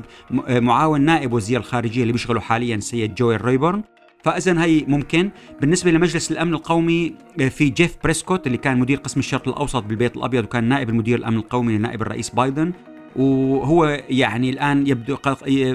معاون 0.50 1.02
نائب 1.02 1.34
وزير 1.34 1.60
الخارجية 1.60 2.02
اللي 2.02 2.14
بيشغله 2.14 2.40
حاليا 2.40 2.76
السيد 2.76 3.16
جويل 3.16 3.46
ريبورن 3.46 3.84
فاذا 4.24 4.64
هي 4.64 4.86
ممكن. 4.88 5.30
بالنسبة 5.62 5.92
لمجلس 5.92 6.32
الأمن 6.32 6.54
القومي 6.54 7.14
في 7.50 7.70
جيف 7.70 7.98
بريسكوت 8.04 8.48
اللي 8.48 8.58
كان 8.58 8.80
مدير 8.80 8.98
قسم 8.98 9.20
الشرق 9.20 9.48
الأوسط 9.48 9.84
بالبيت 9.84 10.18
الأبيض 10.18 10.44
وكان 10.44 10.64
نائب 10.64 10.90
المدير 10.90 11.18
الأمن 11.20 11.38
القومي 11.38 11.78
لنائب 11.78 12.02
الرئيس 12.02 12.30
بايدن. 12.30 12.74
وهو 13.16 14.02
يعني 14.10 14.50
الآن 14.50 14.88
يبدو 14.88 15.18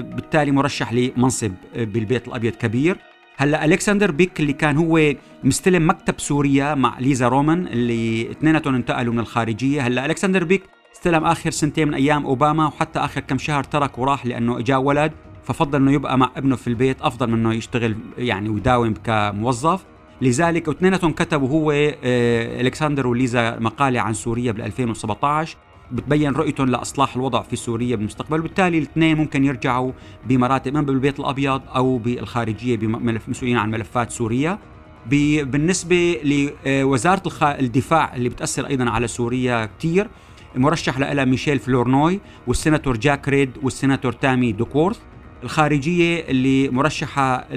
بالتالي 0.01 0.51
مرشح 0.51 0.93
لمنصب 0.93 1.51
بالبيت 1.75 2.27
الأبيض 2.27 2.53
كبير. 2.53 2.97
هلا 3.41 3.65
الكسندر 3.65 4.11
بيك 4.11 4.39
اللي 4.39 4.53
كان 4.53 4.77
هو 4.77 5.13
مستلم 5.43 5.89
مكتب 5.89 6.19
سوريا 6.19 6.75
مع 6.75 6.99
ليزا 6.99 7.27
رومان 7.27 7.67
اللي 7.67 8.31
اثنيناتهم 8.31 8.75
انتقلوا 8.75 9.13
من 9.13 9.19
الخارجية. 9.19 9.81
هلا 9.81 10.05
الكسندر 10.05 10.43
بيك 10.43 10.63
استلم 10.95 11.23
آخر 11.23 11.51
سنتين 11.51 11.87
من 11.87 11.93
أيام 11.93 12.25
أوباما 12.25 12.67
وحتى 12.67 12.99
آخر 12.99 13.21
كم 13.21 13.37
شهر 13.37 13.63
ترك 13.63 13.97
وراح 13.99 14.25
لأنه 14.25 14.59
اجاه 14.59 14.79
ولد 14.79 15.11
ففضل 15.43 15.81
إنه 15.81 15.91
يبقى 15.91 16.17
مع 16.17 16.31
ابنه 16.37 16.55
في 16.55 16.67
البيت 16.67 17.01
أفضل 17.01 17.27
من 17.27 17.33
إنه 17.33 17.53
يشتغل 17.53 17.95
يعني 18.17 18.49
ويداوم 18.49 18.93
كموظف. 18.93 19.85
لذلك 20.21 20.69
اثنيناتهم 20.69 21.11
كتبوا 21.11 21.49
هو 21.49 21.71
آه، 21.71 22.61
الكسندر 22.61 23.07
وليزا 23.07 23.59
مقالة 23.59 23.99
عن 24.01 24.13
سوريا 24.13 24.51
بال 24.51 24.61
2017 24.61 25.57
بتبين 25.91 26.33
رؤيتهم 26.33 26.67
لأصلاح 26.67 27.15
الوضع 27.15 27.41
في 27.41 27.55
سوريا 27.55 27.95
بالمستقبل 27.95 28.39
وبالتالي 28.39 28.77
الاثنين 28.77 29.17
ممكن 29.17 29.45
يرجعوا 29.45 29.91
بمراتب 30.25 30.75
أما 30.77 30.85
بالبيت 30.85 31.19
الأبيض 31.19 31.61
أو 31.75 31.97
بالخارجية 31.97 32.79
مسؤولين 33.27 33.57
عن 33.57 33.71
ملفات 33.71 34.11
سوريا. 34.11 34.59
بالنسبة 35.05 36.17
لوزارة 36.65 37.23
الدفاع 37.43 38.15
اللي 38.15 38.29
بتأثر 38.29 38.67
أيضا 38.67 38.89
على 38.89 39.07
سوريا 39.07 39.69
كثير 39.79 40.07
مرشح 40.55 40.99
لها 40.99 41.25
ميشيل 41.25 41.59
فلورنوي 41.59 42.19
والسيناتور 42.47 42.97
جاك 42.97 43.29
ريد 43.29 43.51
والسيناتور 43.63 44.11
تامي 44.11 44.51
دوكورث. 44.51 44.99
الخارجية 45.43 46.19
اللي 46.19 46.69
مرشحة 46.69 47.47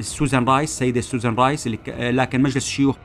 سوزان 0.00 0.44
رايس 0.44 0.70
السيده 0.70 1.00
سوزان 1.00 1.34
رايس 1.34 1.66
اللي 1.66 1.78
لكن 2.12 2.42
مجلس 2.42 2.56
الشيوخ 2.56 2.96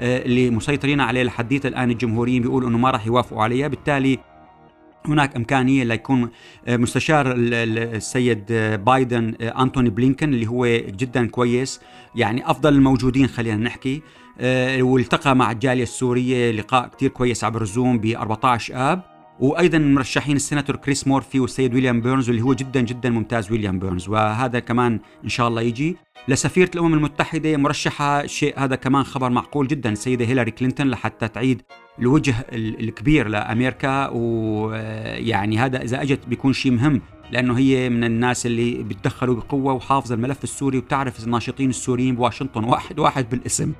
آه، 0.00 0.22
اللي 0.24 0.50
مسيطرين 0.50 1.00
عليه 1.00 1.22
لحديت 1.22 1.66
الآن 1.66 1.90
الجمهوريين 1.90 2.42
بيقولوا 2.42 2.68
إنه 2.68 2.78
ما 2.78 2.90
راح 2.90 3.06
يوافقوا 3.06 3.42
عليها. 3.42 3.68
بالتالي 3.68 4.18
هناك 5.06 5.36
إمكانية 5.36 5.84
ليكون 5.84 6.30
آه، 6.68 6.76
مستشار 6.76 7.34
السيد 7.36 8.44
آه، 8.50 8.76
بايدن 8.76 9.34
أنتوني 9.40 9.90
بلينكن 9.90 10.34
اللي 10.34 10.46
هو 10.46 10.66
جدا 10.76 11.26
كويس. 11.26 11.80
يعني 12.14 12.50
أفضل 12.50 12.74
الموجودين 12.74 13.26
خلينا 13.26 13.56
نحكي. 13.56 14.02
والتقى 14.80 15.36
مع 15.36 15.50
الجالية 15.50 15.82
السورية 15.82 16.50
لقاء 16.50 16.88
كثير 16.88 17.10
كويس 17.10 17.44
عبر 17.44 17.64
زوم 17.64 17.98
ب 17.98 18.06
14 18.06 18.74
آب. 18.76 19.02
وأيضا 19.40 19.78
مرشحين 19.78 20.36
السيناتور 20.36 20.76
كريس 20.76 21.06
مورفي 21.06 21.40
والسيد 21.40 21.74
ويليام 21.74 22.00
بيرنز 22.00 22.28
واللي 22.28 22.42
هو 22.42 22.54
جدا 22.54 22.80
جدا 22.80 23.10
ممتاز 23.10 23.52
ويليام 23.52 23.78
بيرنز. 23.78 24.08
وهذا 24.08 24.58
كمان 24.58 25.00
إن 25.24 25.28
شاء 25.28 25.48
الله 25.48 25.62
يجي. 25.62 25.96
لسفيرة 26.28 26.70
الأمم 26.74 26.94
المتحدة 26.94 27.56
مرشحة 27.56 28.26
شيء 28.26 28.58
هذا 28.58 28.76
كمان 28.76 29.04
خبر 29.04 29.30
معقول 29.30 29.66
جدا 29.66 29.92
السيدة 29.92 30.24
هيلاري 30.24 30.50
كلينتون 30.50 30.90
لحتى 30.90 31.28
تعيد 31.28 31.62
الوجه 31.98 32.34
الكبير 32.52 33.28
لأمريكا 33.28 34.08
ويعني 34.08 35.58
هذا 35.58 35.82
إذا 35.82 36.02
أجت 36.02 36.20
بيكون 36.28 36.52
شيء 36.52 36.72
مهم 36.72 37.00
لأنه 37.30 37.58
هي 37.58 37.88
من 37.88 38.04
الناس 38.04 38.46
اللي 38.46 38.82
بتدخلوا 38.82 39.34
بقوة 39.34 39.72
وحافظة 39.72 40.14
الملف 40.14 40.44
السوري 40.44 40.78
وبتعرف 40.78 41.24
الناشطين 41.24 41.70
السوريين 41.70 42.16
بواشنطن 42.16 42.64
واحد 42.64 42.98
واحد 42.98 43.30
بالاسم. 43.30 43.72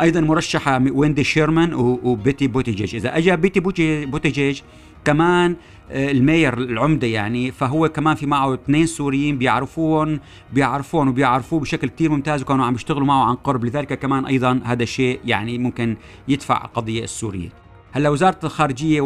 أيضا 0.00 0.20
مرشحة 0.20 0.82
ويندي 0.92 1.24
شيرمان 1.24 1.74
وبيت 1.74 2.46
بوتيجيج. 2.46 2.94
إذا 2.94 3.16
اجى 3.16 3.36
بيت 3.36 3.60
بوتيجيج 4.06 4.60
كمان 5.04 5.56
آه، 5.90 6.10
المير 6.10 6.58
العمدة 6.58 7.06
يعني 7.06 7.50
فهو 7.50 7.88
كمان 7.88 8.14
في 8.14 8.26
معه 8.26 8.54
اثنين 8.54 8.86
سوريين 8.86 9.38
بيعرفوهم 9.38 10.20
بيعرفوهم 10.52 11.08
وبيعرفوه 11.08 11.60
بشكل 11.60 11.88
كثير 11.88 12.10
ممتاز 12.10 12.42
وكانوا 12.42 12.64
عم 12.64 12.74
يشتغلوا 12.74 13.06
معه 13.06 13.24
عن 13.24 13.34
قرب. 13.34 13.64
لذلك 13.64 13.98
كمان 13.98 14.26
أيضا 14.26 14.60
هذا 14.64 14.82
الشيء 14.82 15.20
يعني 15.24 15.58
ممكن 15.58 15.96
يدفع 16.28 16.64
القضية 16.64 17.04
السوريه 17.04 17.61
هلا 17.94 18.08
وزارة 18.08 18.38
الخارجية 18.44 19.00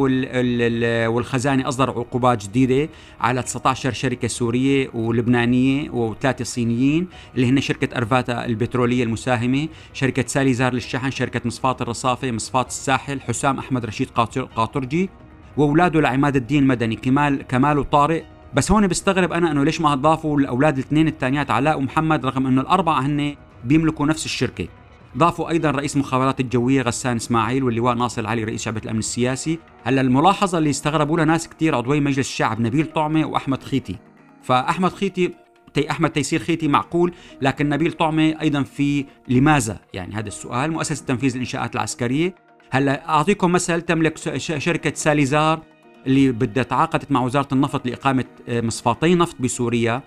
والخزانة 1.09 1.69
اصدر 1.69 1.91
عقوبات 1.91 2.45
جديدة 2.45 2.89
على 3.21 3.43
19 3.43 3.93
شركة 3.93 4.29
سورية 4.29 4.91
ولبنانية 4.95 5.91
وثلاثة 5.91 6.45
صينيين 6.45 7.09
اللي 7.35 7.49
هن 7.49 7.61
شركة 7.61 7.97
أرفاتا 7.97 8.45
البترولية 8.45 9.05
المساهمة، 9.05 9.69
شركة 9.93 10.25
ساليزار 10.27 10.75
للشحن، 10.75 11.11
شركة 11.11 11.41
مصفات 11.45 11.83
الرصافة، 11.83 12.31
مصفات 12.31 12.69
الساحل، 12.69 13.21
حسام 13.21 13.59
أحمد 13.59 13.87
رشيد 13.87 14.09
قاطرجي 14.57 15.11
واولاده 15.57 16.01
لعماد 16.01 16.37
الدين 16.37 16.63
المدني 16.63 16.97
كمال 16.97 17.43
كمال 17.43 17.79
وطارق. 17.79 18.25
بس 18.55 18.73
هون 18.73 18.87
بستغرب 18.87 19.33
أنا 19.33 19.51
إنه 19.51 19.65
ليش 19.65 19.81
ما 19.81 19.95
ضافوا 19.95 20.39
الأولاد 20.41 20.79
الاثنين 20.79 21.09
الثانيات 21.09 21.51
علاء 21.51 21.79
ومحمد 21.79 22.27
رغم 22.27 22.47
إنه 22.47 22.61
الأربعة 22.61 23.01
هن 23.01 23.35
بيملكوا 23.65 24.07
نفس 24.07 24.25
الشركة. 24.25 24.69
ضافوا 25.17 25.51
أيضا 25.51 25.71
رئيس 25.71 25.97
المخابرات 25.97 26.41
الجوية 26.41 26.83
غسان 26.83 27.17
إسماعيل 27.17 27.65
واللواء 27.65 27.95
ناصر 27.95 28.21
العلي 28.21 28.45
رئيس 28.45 28.63
شعبة 28.63 28.81
الأمن 28.85 28.99
السياسي. 28.99 29.59
هلا 29.85 30.01
الملاحظة 30.01 30.59
اللي 30.59 30.71
استغربوا 30.71 31.17
لها 31.17 31.25
ناس 31.25 31.49
كثير 31.49 31.75
عضوي 31.75 32.01
مجلس 32.01 32.19
الشعب 32.19 32.61
نبيل 32.61 32.87
طعمة 32.87 33.27
وأحمد 33.27 33.63
خيتي. 33.63 33.97
فأحمد 34.43 34.93
خيتي 34.93 35.35
تي 35.75 35.91
أحمد 35.91 36.11
تيسير 36.11 36.41
خيتي 36.41 36.69
معقول 36.69 37.13
لكن 37.43 37.69
نبيل 37.69 37.93
طعمة 37.93 38.41
أيضا 38.41 38.63
في 38.63 39.07
لماذا؟ 39.29 39.79
يعني 39.93 40.15
هذا 40.15 40.29
السؤال 40.29 40.73
مؤسسة 40.73 41.05
تنفيذ 41.05 41.33
الإنشاءات 41.33 41.75
العسكرية. 41.75 42.35
هلا 42.71 43.09
أعطيكم 43.09 43.53
مثل 43.53 43.83
تملك 43.83 44.19
شركة 44.39 44.93
ساليزار 44.95 45.63
اللي 46.07 46.33
بدها 46.33 46.63
تعاقدت 46.63 47.13
مع 47.13 47.21
وزارة 47.21 47.49
النفط 47.53 47.87
لإقامة 47.87 48.25
آه، 48.49 48.61
مصفاتي 48.61 49.15
نفط 49.15 49.37
بسوريا. 49.41 50.03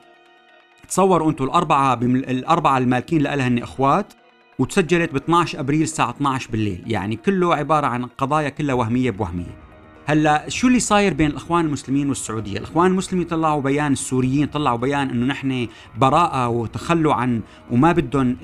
تصوروا 0.88 1.30
أنتم 1.30 1.44
الأربعة 1.44 1.94
الأربعة 2.04 2.78
المالكين 2.78 3.22
لها 3.22 3.48
هن 3.48 3.58
إخوات. 3.58 4.13
وتسجلت 4.60 5.13
ب 5.13 5.16
12 5.16 5.60
أبريل 5.60 5.82
الساعة 5.82 6.10
12 6.10 6.51
بالليل 6.51 6.84
يعني 6.88 7.16
كله 7.16 7.56
عبارة 7.56 7.88
عن 7.88 8.06
قضايا 8.06 8.50
كلها 8.50 8.75
وهمية 8.75 9.12
بوهمية 9.12 9.70
هلا 10.06 10.50
شو 10.50 10.68
اللي 10.68 10.80
صاير 10.80 11.13
بين 11.13 11.30
الأخوان 11.30 11.66
المسلمين 11.66 12.10
والسعودية؟ 12.10 12.58
الأخوان 12.58 12.92
المسلمين 12.92 13.25
طلعوا 13.25 13.62
بيان 13.62 13.92
السوريين 13.92 14.48
طلعوا 14.48 14.78
بيان 14.78 15.10
إنه 15.10 15.25
نحن 15.25 15.68
براءة 15.98 16.48
وتخلوا 16.48 17.13
عن 17.13 17.42
وما 17.72 17.92
بدهم 17.92 18.38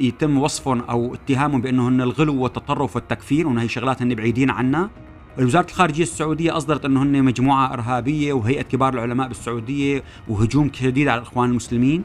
يتم 0.00 0.38
وصفهم 0.38 0.80
أو 0.80 1.14
اتهامهم 1.14 1.60
بانه 1.60 1.88
هن 1.88 2.00
الغلو 2.00 2.42
والتطرف 2.42 2.96
والتكفير 2.96 3.46
وإنه 3.46 3.62
هي 3.62 3.68
شغلات 3.68 4.02
هن 4.02 4.14
بعيدين 4.14 4.50
عنا. 4.50 4.90
وزارة 5.38 5.66
الخارجية 5.66 6.02
السعودية 6.02 6.56
أصدرت 6.56 6.84
إنه 6.84 7.02
هن 7.02 7.24
مجموعة 7.24 7.72
إرهابية 7.72 8.32
وهيئة 8.32 8.62
كبار 8.62 8.94
العلماء 8.94 9.28
بالسعودية 9.28 10.02
وهجوم 10.28 10.70
شديد 10.72 11.08
على 11.08 11.18
الأخوان 11.18 11.50
المسلمين. 11.50 12.04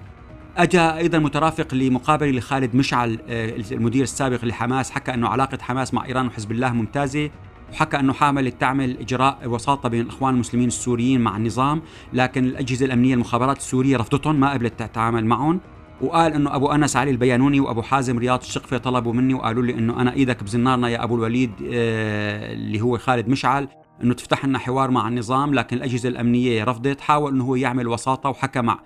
اجى 0.57 0.79
أيضا 0.79 1.19
مترافق 1.19 1.73
لمقابلة 1.73 2.31
لخالد 2.31 2.75
مشعل 2.75 3.19
آه، 3.27 3.55
المدير 3.71 4.03
السابق 4.03 4.45
لحماس 4.45 4.91
حكى 4.91 5.13
إنه 5.13 5.27
علاقة 5.27 5.57
حماس 5.61 5.93
مع 5.93 6.05
إيران 6.05 6.27
وحزب 6.27 6.51
الله 6.51 6.73
ممتازة 6.73 7.29
وحكى 7.73 7.99
إنه 7.99 8.13
حامل 8.13 8.51
تعمل 8.51 8.97
إجراء 8.99 9.39
وساطة 9.45 9.89
بين 9.89 10.01
الأخوان 10.01 10.33
المسلمين 10.33 10.67
السوريين 10.67 11.21
مع 11.21 11.37
النظام 11.37 11.81
لكن 12.13 12.45
الأجهزة 12.45 12.85
الأمنية 12.85 13.13
المخابرات 13.13 13.57
السورية 13.57 13.97
رفضتهم 13.97 14.39
ما 14.39 14.53
قبلت 14.53 14.79
تتعامل 14.79 15.25
معهم 15.25 15.59
وقال 16.01 16.33
إنه 16.33 16.55
أبو 16.55 16.67
أنس 16.67 16.95
علي 16.95 17.11
البيانوني 17.11 17.59
وأبو 17.59 17.81
حازم 17.81 18.19
رياض 18.19 18.39
الشقفه 18.41 18.77
طلبوا 18.77 19.13
مني 19.13 19.33
وقالوا 19.33 19.63
لي 19.63 19.73
إنه 19.73 20.01
أنا 20.01 20.13
إيدك 20.13 20.43
بزنارنا 20.43 20.89
يا 20.89 21.03
أبو 21.03 21.15
الوليد 21.15 21.51
آه 21.73 22.53
اللي 22.53 22.81
هو 22.81 22.97
خالد 22.97 23.27
مشعل 23.27 23.67
إنه 24.03 24.13
تفتح 24.13 24.45
لنا 24.45 24.59
حوار 24.59 24.91
مع 24.91 25.07
النظام 25.07 25.53
لكن 25.53 25.77
الأجهزة 25.77 26.09
الأمنية 26.09 26.63
رفضت 26.63 27.01
حاول 27.01 27.31
إنه 27.33 27.43
هو 27.43 27.55
يعمل 27.55 27.87
وساطة 27.87 28.29
وحكى 28.29 28.61
مع 28.61 28.79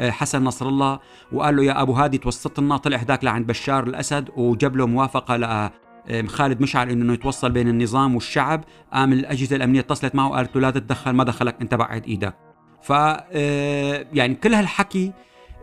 حسن 0.00 0.44
نصر 0.44 0.68
الله 0.68 0.98
وقال 1.32 1.56
له 1.56 1.64
يا 1.64 1.82
أبو 1.82 1.92
هادي 1.92 2.18
توسط 2.18 2.60
لنا 2.60 2.76
طلع 2.76 2.96
هداك 2.96 3.24
لعند 3.24 3.46
بشار 3.46 3.84
الأسد. 3.84 4.30
وجاب 4.36 4.76
له 4.76 4.86
موافقة 4.86 5.70
خالد 6.26 6.60
مشعل 6.60 6.90
إنه 6.90 7.12
يتوصل 7.12 7.50
بين 7.50 7.68
النظام 7.68 8.14
والشعب. 8.14 8.64
قام 8.92 9.12
الأجهزة 9.12 9.56
الأمنية 9.56 9.80
اتصلت 9.80 10.14
معه 10.14 10.28
وقالت 10.28 10.56
له 10.56 10.62
لا 10.62 10.70
تتدخل 10.70 11.10
ما 11.10 11.24
دخلك 11.24 11.56
أنت 11.60 11.74
بعد 11.74 12.04
إيدك. 12.04 12.34
ف 12.82 12.92
آه، 12.92 14.06
يعني 14.12 14.34
كل 14.34 14.54
هالحكي 14.54 15.12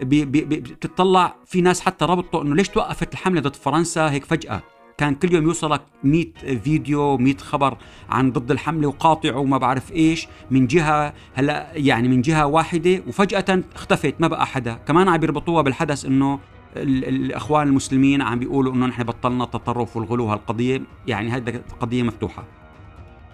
بتطلع 0.02 1.36
في 1.46 1.62
ناس 1.62 1.82
حتى 1.82 2.06
ربطوا 2.06 2.44
إنه 2.44 2.56
ليش 2.56 2.70
توقفت 2.70 3.14
الحملة 3.14 3.42
ضد 3.42 3.56
فرنسا 3.56 4.12
هيك 4.12 4.26
فجأة؟ 4.26 4.62
كان 5.02 5.16
كل 5.16 5.34
يوم 5.34 5.44
يوصلك 5.44 5.82
100 6.04 6.26
فيديو 6.64 7.18
100 7.18 7.38
خبر 7.38 7.78
عن 8.10 8.32
ضد 8.32 8.52
الحملة 8.52 8.88
وقاطع 8.88 9.36
وما 9.36 9.58
بعرف 9.58 9.92
إيش 9.92 10.28
من 10.52 10.68
جهة 10.68 11.14
هلا 11.34 11.68
يعني 11.74 12.08
من 12.08 12.22
جهة 12.22 12.46
واحدة 12.46 13.04
وفجأة 13.08 13.64
اختفت 13.76 14.16
ما 14.20 14.28
بقى 14.28 14.46
حدا. 14.46 14.74
كمان 14.74 15.08
عم 15.08 15.24
يربطوها 15.24 15.62
بالحدث 15.62 16.06
إنه 16.06 16.40
الأخوان 16.78 17.68
المسلمين 17.68 18.22
عم 18.22 18.40
بيقولوا 18.40 18.74
إنه 18.74 18.86
نحن 18.86 19.04
بطلنا 19.04 19.44
التطرف 19.44 19.98
والغلو 19.98 20.28
هالقضية. 20.28 20.82
يعني 21.08 21.30
هذه 21.30 21.62
قضية 21.80 22.04
مفتوحة. 22.04 22.44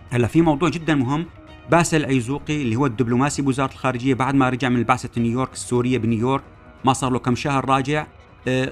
هلا 0.10 0.28
في 0.28 0.42
موضوع 0.42 0.70
جدا 0.70 0.96
مهم. 0.96 1.26
باسل 1.72 2.06
عيزوقي 2.06 2.62
اللي 2.62 2.76
هو 2.76 2.86
الدبلوماسي 2.86 3.42
بوزارة 3.42 3.72
الخارجية 3.72 4.14
بعد 4.14 4.36
ما 4.36 4.50
رجع 4.50 4.70
من 4.70 4.84
بعثه 4.84 5.22
نيويورك 5.22 5.54
السورية 5.54 5.98
بنيويورك 5.98 6.44
ما 6.86 6.94
صار 6.94 7.12
له 7.12 7.20
كم 7.20 7.36
شهر 7.36 7.70
راجع. 7.70 8.08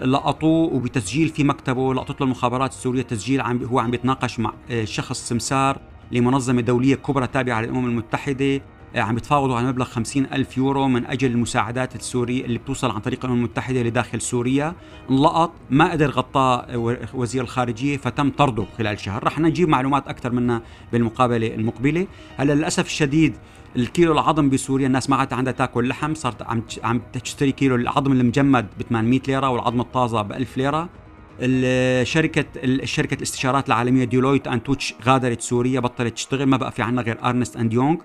لقطوه 0.04 0.74
وبتسجيل 0.74 1.30
في 1.30 1.44
مكتبه 1.44 1.94
لقطت 1.94 2.22
له 2.22 2.26
المخابرات 2.26 2.72
السورية 2.72 3.02
تسجيل 3.02 3.42
عم 3.42 3.64
هو 3.64 3.80
عم 3.80 3.92
بيتناقش 3.92 4.40
مع 4.40 4.54
آه، 4.72 4.86
شخص 4.86 5.30
سمسار 5.30 5.80
لمنظمة 6.12 6.62
دولية 6.62 6.96
كبرى 6.96 7.28
تابعة 7.28 7.62
للأمم 7.62 7.86
المتحدة. 7.86 8.56
آه، 8.56 8.62
عم 8.96 9.18
يتفاوضوا 9.18 9.56
على 9.56 9.68
مبلغ 9.68 9.86
50 9.86 10.26
ألف 10.26 10.58
يورو 10.58 10.88
من 10.88 11.06
أجل 11.06 11.32
المساعدات 11.32 11.96
السورية 11.96 12.46
اللي 12.46 12.58
بتوصل 12.58 12.92
عن 12.92 13.00
طريق 13.00 13.26
الأمم 13.26 13.40
المتحدة 13.40 13.84
لداخل 13.84 14.22
سوريا. 14.22 14.76
انلقط 15.10 15.52
ما 15.70 15.92
قدر 15.92 16.10
غطاه 16.10 16.66
وزير 17.14 17.44
الخارجية 17.44 17.98
فتم 17.98 18.30
طرده 18.30 18.66
خلال 18.78 19.00
شهر. 19.00 19.24
رح 19.24 19.40
نجيب 19.40 19.70
معلومات 19.70 20.08
أكثر 20.08 20.32
منها 20.32 20.62
بالمقابلة 20.92 21.48
المقبلة. 21.48 22.08
هلا 22.38 22.54
للأسف 22.54 22.86
الشديد 22.86 23.34
الكيلو 23.76 24.14
العظم 24.14 24.50
بسوريا 24.50 24.88
الناس 24.88 25.10
ما 25.10 25.16
عاد 25.16 25.34
عندها 25.34 25.54
تاكل 25.54 25.88
لحم 25.88 26.14
صارت 26.14 26.42
عم 26.42 26.64
عم 26.84 27.02
تشتري 27.14 27.52
كيلو 27.52 27.76
العظم 27.76 28.12
المجمد 28.12 28.68
ب 28.80 28.82
800 28.82 29.20
ليرة 29.28 29.50
والعظم 29.50 29.82
الطازة 29.82 30.22
ب 30.22 30.32
1000 30.32 30.58
ليره 30.58 30.90
الشركة 31.40 32.46
الشركة 32.64 33.14
الاستشارات 33.16 33.68
العالمية 33.68 34.04
ديلويت 34.04 34.48
أند 34.48 34.62
توتش 34.62 34.94
غادرت 35.06 35.42
سوريا 35.42 35.80
بطلت 35.80 36.14
تشتغل 36.14 36.46
ما 36.46 36.58
بقى 36.58 36.72
في 36.72 36.82
عنا 36.82 37.02
غير 37.02 37.18
أرنست 37.24 37.58
أند 37.58 37.74
يونغ. 37.74 37.98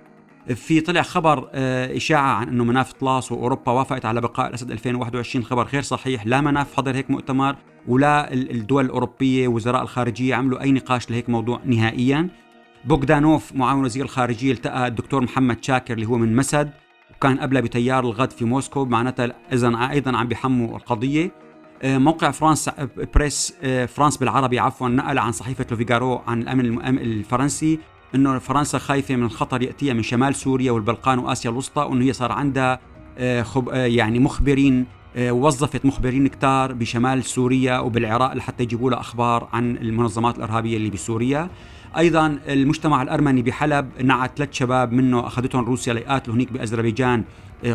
في 0.46 0.80
طلع 0.80 1.02
خبر 1.02 1.48
آه، 1.52 1.96
إشاعة 1.96 2.34
عن 2.34 2.48
أنه 2.48 2.64
مناف 2.64 2.92
طلاس 2.92 3.32
وأوروبا 3.32 3.72
وافقت 3.72 4.04
على 4.04 4.20
بقاء 4.20 4.48
الأسد 4.48 4.70
2021 4.70 5.44
خبر 5.44 5.66
غير 5.66 5.82
صحيح. 5.82 6.26
لا 6.26 6.40
مناف 6.40 6.76
حضر 6.76 6.94
هيك 6.94 7.10
مؤتمر 7.10 7.56
ولا 7.88 8.32
الدول 8.32 8.84
الأوروبية 8.84 9.48
وزراء 9.48 9.82
الخارجية 9.82 10.34
عملوا 10.34 10.62
أي 10.62 10.72
نقاش 10.72 11.10
لهيك 11.10 11.28
موضوع 11.28 11.60
نهائيا. 11.64 12.28
بوغدانوف 12.84 13.52
معاون 13.54 13.84
وزير 13.84 14.04
الخارجية 14.04 14.52
التقى 14.52 14.86
الدكتور 14.86 15.22
محمد 15.22 15.64
شاكر 15.64 15.94
اللي 15.94 16.06
هو 16.06 16.16
من 16.16 16.36
مسد 16.36 16.70
وكان 17.16 17.38
قبله 17.38 17.60
بتيار 17.60 18.04
الغد 18.04 18.30
في 18.30 18.44
موسكو. 18.44 18.84
معناتها 18.84 19.32
إذا 19.52 19.88
أيضا 19.90 20.16
عم 20.16 20.28
بيحموا 20.28 20.76
القضية. 20.76 21.30
آه، 21.82 21.98
موقع 21.98 22.30
فرانس 22.30 22.70
بريس 23.14 23.54
آه، 23.62 23.86
فرانس 23.86 24.16
بالعربي 24.16 24.58
عفوا 24.58 24.88
نقل 24.88 25.18
عن 25.18 25.32
صحيفة 25.32 25.66
لوفيغارو 25.70 26.22
عن 26.26 26.42
الأمن 26.42 26.98
الفرنسي. 26.98 27.78
إنه 28.14 28.38
فرنسا 28.38 28.78
خايفة 28.78 29.16
من 29.16 29.30
خطر 29.30 29.62
يأتيها 29.62 29.94
من 29.94 30.02
شمال 30.02 30.34
سوريا 30.34 30.72
والبلقان 30.72 31.18
وآسيا 31.18 31.50
الوسطى 31.50 31.82
وإنه 31.82 32.04
هي 32.04 32.12
صار 32.12 32.32
عندها 32.32 32.80
يعني 33.72 34.18
مخبرين 34.18 34.86
وظفت 35.18 35.86
مخبرين 35.86 36.26
كتار 36.26 36.72
بشمال 36.72 37.24
سوريا 37.24 37.78
وبالعراق 37.78 38.34
لحتى 38.34 38.62
يجيبوا 38.62 38.90
لها 38.90 39.00
أخبار 39.00 39.48
عن 39.52 39.76
المنظمات 39.76 40.36
الإرهابية 40.36 40.76
اللي 40.76 40.90
بسوريا. 40.90 41.50
أيضا 41.96 42.38
المجتمع 42.48 43.02
الأرمني 43.02 43.42
بحلب 43.42 43.88
نعت 44.02 44.38
ثلاث 44.38 44.48
شباب 44.52 44.92
منه 44.92 45.26
أخذتهم 45.26 45.64
روسيا 45.64 45.94
ليقاتلوا 45.94 46.36
هنيك 46.36 46.52
بأذربيجان 46.52 47.24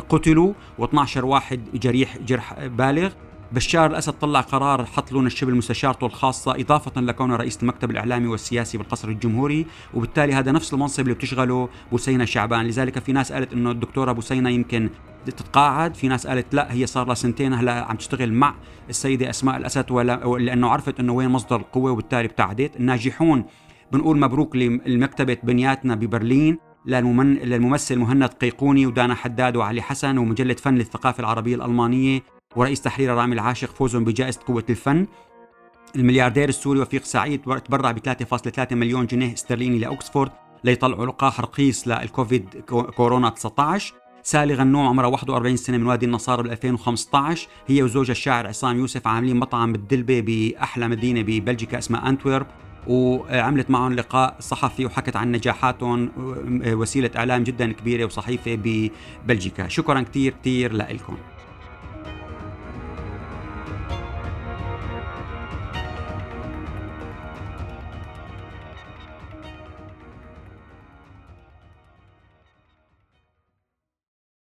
قتلوا 0.10 0.54
و12 0.82 1.18
واحد 1.18 1.62
جريح 1.74 2.18
جرح 2.18 2.66
بالغ. 2.66 3.10
بشار 3.56 3.92
الأسد 3.92 4.14
طلع 4.14 4.42
قرار 4.42 4.86
حط 4.86 5.12
لون 5.12 5.26
الشبل 5.26 5.56
مستشارته 5.56 6.06
الخاصة 6.06 6.52
إضافة 6.52 7.02
لكونه 7.02 7.36
رئيس 7.36 7.64
المكتب 7.64 7.92
الإعلامي 7.92 8.28
والسياسي 8.28 8.78
بالقصر 8.78 9.10
الجمهوري 9.10 9.66
وبالتالي 9.94 10.34
هذا 10.34 10.52
نفس 10.52 10.74
المنصب 10.74 11.04
اللي 11.04 11.14
بتشغله 11.14 11.70
بوسينة 11.92 12.26
شعبان 12.26 12.68
لذلك 12.68 13.00
في 13.00 13.12
ناس 13.12 13.32
قالت 13.32 13.54
إنه 13.54 13.72
الدكتورة 13.72 14.12
بوسينة 14.12 14.50
يمكن 14.50 14.90
تتقاعد 15.26 15.96
في 15.96 16.08
ناس 16.08 16.28
قالت 16.28 16.54
لا 16.54 16.74
هي 16.74 16.86
صار 16.86 17.08
لها 17.08 17.16
سنتين 17.16 17.54
هلا 17.54 17.86
عم 17.86 17.96
تشتغل 17.96 18.34
مع 18.34 18.56
السيدة 18.90 19.30
أسماء 19.30 19.58
الأسد 19.58 19.92
ولا 19.92 20.38
لأنه 20.40 20.70
عرفت 20.70 21.00
إنه 21.00 21.14
وين 21.14 21.30
مصدر 21.30 21.56
القوة 21.56 21.92
وبالتالي 21.92 22.26
ابتعدت 22.26 22.76
الناجحون 22.76 23.46
بنقول 23.92 24.20
مبروك 24.20 24.56
لمكتبة 24.56 25.38
بنياتنا 25.44 25.96
ببرلين. 25.96 26.58
للممثل 26.88 28.00
مهند 28.00 28.30
قيقوني 28.30 28.86
ودانا 28.86 29.16
حداد 29.16 29.56
وعلي 29.56 29.82
حسن 29.82 30.18
ومجلة 30.18 30.54
فن 30.54 30.76
للثقافة 30.76 31.20
العربية 31.20 31.56
الألمانية 31.56 32.35
ورئيس 32.56 32.82
تحرير 32.82 33.14
رامي 33.14 33.34
العاشق 33.34 33.74
فوزهم 33.74 34.04
بجائزة 34.04 34.40
قوة 34.48 34.64
الفن. 34.70 35.08
الملياردير 35.96 36.50
السوري 36.50 36.80
وفيق 36.80 37.04
سعيد 37.04 37.42
تبرع 37.42 37.92
ب 37.92 38.00
3.3 38.00 38.76
مليون 38.76 39.06
جنيه 39.06 39.34
استرليني 39.34 39.80
لأوكسفورد 39.80 40.32
ليطلعوا 40.64 41.06
لقاح 41.06 41.42
رخيص 41.42 41.88
للكوفيد 41.88 42.50
كورونا 42.96 43.30
19 43.30 43.94
سالي 44.24 44.54
غنوم 44.54 44.88
عمرها 44.88 45.08
41 45.08 45.58
سنة 45.58 45.78
من 45.78 45.86
وادي 45.86 46.06
النصارى 46.06 46.44
بال 46.44 46.52
2015 46.52 47.48
هي 47.68 47.84
وزوجها 47.84 48.12
الشاعر 48.12 48.48
عصام 48.48 48.78
يوسف 48.78 49.08
عاملين 49.08 49.38
مطعم 49.38 49.72
بالدلبة 49.72 50.20
بأحلى 50.22 50.88
مدينة 50.88 51.22
ببلجيكا 51.22 51.78
اسمها 51.78 52.10
أنتورب 52.10 52.48
وعملت 52.88 53.70
معهم 53.70 53.94
لقاء 53.94 54.36
صحفي 54.40 54.86
وحكت 54.86 55.16
عن 55.16 55.32
نجاحاتهم 55.32 56.12
وسيلة 56.66 57.12
إعلام 57.16 57.44
جدا 57.44 57.72
كبيرة 57.72 58.06
وصحيفة 58.06 58.60
ببلجيكا. 58.64 59.68
شكرا 59.68 60.02
كثير 60.02 60.34
كثير 60.42 60.74
لكم 60.74 61.18